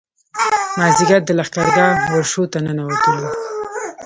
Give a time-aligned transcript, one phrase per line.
[0.77, 3.27] مازیګر د لښکرګاه ورشو ته ننوتلو.